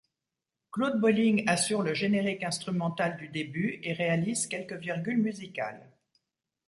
Claude 0.71 0.99
Bolling 0.99 1.47
assure 1.47 1.83
le 1.83 1.93
générique 1.93 2.43
instrumental 2.43 3.17
du 3.17 3.27
début 3.27 3.79
et 3.83 3.93
réalise 3.93 4.47
quelques 4.47 4.73
virgules 4.79 5.19
musicales. 5.21 5.91